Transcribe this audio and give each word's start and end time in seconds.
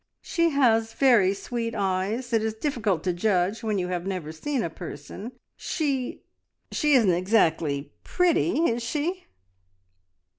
"She 0.23 0.49
has 0.49 0.93
very 0.93 1.31
sweet 1.35 1.75
eyes. 1.75 2.33
It 2.33 2.41
is 2.41 2.55
difficult 2.55 3.03
to 3.03 3.13
judge 3.13 3.61
when 3.61 3.77
you 3.77 3.89
have 3.89 4.07
never 4.07 4.31
seen 4.31 4.63
a 4.63 4.69
person. 4.71 5.31
She 5.55 6.23
she 6.71 6.93
isn't 6.93 7.13
exactly 7.13 7.91
pretty, 8.03 8.61
is 8.65 8.81
she?" 8.81 9.25